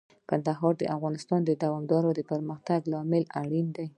کندهار 0.29 0.73
د 0.77 0.83
افغانستان 0.95 1.39
د 1.45 1.51
دوامداره 1.63 2.23
پرمختګ 2.31 2.81
لپاره 2.93 3.29
اړین 3.41 3.67
دي. 3.75 3.87